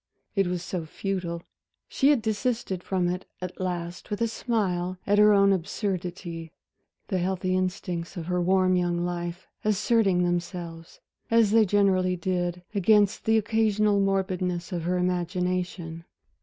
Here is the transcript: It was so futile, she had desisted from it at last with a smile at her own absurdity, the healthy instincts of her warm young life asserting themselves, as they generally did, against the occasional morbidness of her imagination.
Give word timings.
It 0.35 0.47
was 0.47 0.63
so 0.63 0.87
futile, 0.87 1.43
she 1.87 2.07
had 2.09 2.23
desisted 2.23 2.81
from 2.81 3.07
it 3.07 3.27
at 3.39 3.59
last 3.59 4.09
with 4.09 4.19
a 4.21 4.27
smile 4.27 4.97
at 5.05 5.19
her 5.19 5.31
own 5.31 5.53
absurdity, 5.53 6.51
the 7.09 7.19
healthy 7.19 7.55
instincts 7.55 8.17
of 8.17 8.25
her 8.25 8.41
warm 8.41 8.75
young 8.75 9.05
life 9.05 9.47
asserting 9.63 10.23
themselves, 10.23 11.01
as 11.29 11.51
they 11.51 11.65
generally 11.67 12.15
did, 12.15 12.63
against 12.73 13.25
the 13.25 13.37
occasional 13.37 13.99
morbidness 13.99 14.71
of 14.71 14.85
her 14.85 14.97
imagination. 14.97 16.05